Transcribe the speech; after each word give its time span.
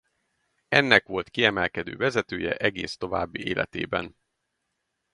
Ennek 0.67 1.07
volt 1.07 1.29
kiemelkedő 1.29 1.95
vezetője 1.95 2.55
egész 2.55 2.97
további 2.97 3.47
életében. 3.47 4.17